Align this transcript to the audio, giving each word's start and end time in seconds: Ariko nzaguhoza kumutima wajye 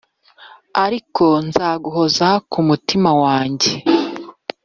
Ariko 0.85 1.25
nzaguhoza 1.47 2.29
kumutima 2.51 3.09
wajye 3.21 3.73